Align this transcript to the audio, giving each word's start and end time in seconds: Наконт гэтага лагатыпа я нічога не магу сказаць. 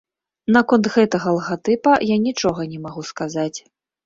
Наконт 0.55 0.87
гэтага 0.95 1.33
лагатыпа 1.37 1.93
я 2.15 2.19
нічога 2.25 2.67
не 2.73 2.79
магу 2.89 3.05
сказаць. 3.13 3.53